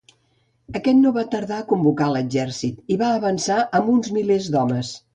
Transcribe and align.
Aquest 0.79 0.97
no 1.01 1.11
va 1.17 1.25
tardar 1.35 1.59
a 1.59 1.67
convocar 1.73 2.09
l'exèrcit 2.15 2.93
i 2.97 3.01
va 3.05 3.13
avançar 3.21 3.63
amb 3.81 3.97
uns 3.99 4.15
milers 4.21 4.53
d'homes. 4.57 4.97